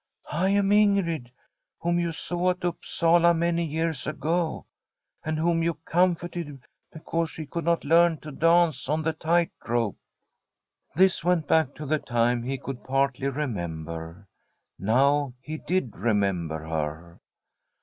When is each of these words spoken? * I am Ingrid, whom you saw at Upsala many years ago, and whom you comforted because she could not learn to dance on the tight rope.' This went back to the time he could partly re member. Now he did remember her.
* 0.23 0.31
I 0.45 0.49
am 0.49 0.71
Ingrid, 0.71 1.29
whom 1.79 1.99
you 1.99 2.11
saw 2.11 2.49
at 2.49 2.65
Upsala 2.65 3.35
many 3.35 3.63
years 3.63 4.07
ago, 4.07 4.65
and 5.23 5.37
whom 5.37 5.61
you 5.61 5.75
comforted 5.75 6.59
because 6.91 7.29
she 7.29 7.45
could 7.45 7.65
not 7.65 7.83
learn 7.83 8.17
to 8.21 8.31
dance 8.31 8.89
on 8.89 9.03
the 9.03 9.13
tight 9.13 9.51
rope.' 9.69 9.99
This 10.95 11.23
went 11.23 11.45
back 11.47 11.75
to 11.75 11.85
the 11.85 11.99
time 11.99 12.41
he 12.41 12.57
could 12.57 12.83
partly 12.83 13.27
re 13.29 13.45
member. 13.45 14.27
Now 14.79 15.35
he 15.39 15.59
did 15.59 15.95
remember 15.95 16.67
her. 16.67 17.19